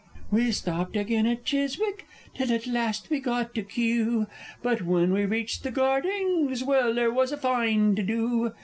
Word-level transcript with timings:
_We 0.31 0.51
stopped 0.51 0.95
again 0.95 1.27
at 1.27 1.45
Chiswick, 1.45 2.07
till 2.33 2.51
at 2.51 2.65
last 2.65 3.11
we 3.11 3.19
got 3.19 3.53
to 3.53 3.61
Kew, 3.61 4.25
But 4.63 4.81
when 4.81 5.13
we 5.13 5.25
reached 5.25 5.61
the 5.61 5.69
Gardings 5.71 6.63
well, 6.63 6.95
there 6.95 7.11
was 7.13 7.31
a 7.31 7.37
fine 7.37 7.93
to 7.97 8.01
do! 8.01 8.51